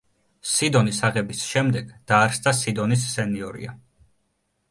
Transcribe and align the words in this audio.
სიდონის 0.51 1.01
აღების 1.09 1.41
შემდეგ 1.49 1.91
დაარსდა 2.11 2.55
სიდონის 2.61 3.05
სენიორია. 3.13 3.77